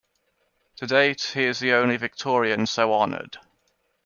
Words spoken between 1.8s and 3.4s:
Victorian so honoured.